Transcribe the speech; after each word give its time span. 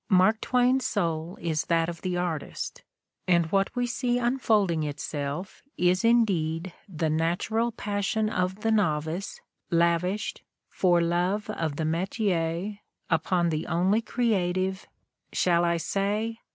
Mark 0.09 0.41
Twain's 0.41 0.83
soul 0.87 1.37
is 1.39 1.65
that 1.67 1.87
of 1.87 2.01
the 2.01 2.17
artist, 2.17 2.81
and 3.27 3.51
what 3.51 3.75
we 3.75 3.85
see 3.85 4.17
unfolding 4.17 4.81
itself 4.81 5.61
is 5.77 6.03
indeed 6.03 6.73
the 6.89 7.07
natural 7.11 7.71
passion 7.71 8.27
of 8.27 8.61
the 8.61 8.71
novice 8.71 9.39
lavished, 9.69 10.41
for 10.71 11.01
love 11.01 11.51
of 11.51 11.75
the 11.75 11.85
metier, 11.85 12.79
upon 13.11 13.49
the 13.49 13.67
only 13.67 14.01
creative— 14.01 14.87
shall 15.33 15.63
I 15.63 15.77
say? 15.77 16.39